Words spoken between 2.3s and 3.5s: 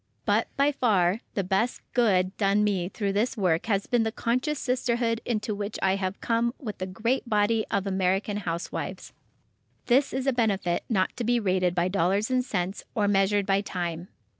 done me through this